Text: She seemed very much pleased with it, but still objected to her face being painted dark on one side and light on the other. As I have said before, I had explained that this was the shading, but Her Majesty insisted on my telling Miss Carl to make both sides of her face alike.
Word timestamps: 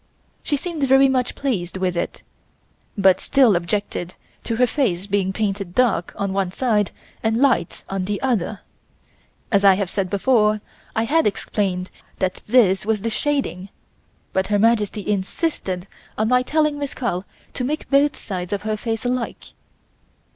She 0.41 0.57
seemed 0.57 0.81
very 0.83 1.07
much 1.07 1.35
pleased 1.35 1.77
with 1.77 1.95
it, 1.95 2.23
but 2.97 3.19
still 3.19 3.55
objected 3.55 4.15
to 4.45 4.55
her 4.55 4.65
face 4.65 5.05
being 5.05 5.31
painted 5.31 5.75
dark 5.75 6.11
on 6.15 6.33
one 6.33 6.51
side 6.51 6.89
and 7.21 7.37
light 7.37 7.83
on 7.87 8.05
the 8.05 8.19
other. 8.19 8.61
As 9.51 9.63
I 9.63 9.75
have 9.75 9.91
said 9.91 10.09
before, 10.09 10.59
I 10.95 11.03
had 11.03 11.27
explained 11.27 11.91
that 12.17 12.41
this 12.47 12.83
was 12.83 13.03
the 13.03 13.11
shading, 13.11 13.69
but 14.33 14.47
Her 14.47 14.57
Majesty 14.57 15.07
insisted 15.07 15.85
on 16.17 16.29
my 16.29 16.41
telling 16.41 16.79
Miss 16.79 16.95
Carl 16.95 17.23
to 17.53 17.63
make 17.63 17.87
both 17.91 18.17
sides 18.17 18.51
of 18.51 18.63
her 18.63 18.77
face 18.77 19.05
alike. 19.05 19.53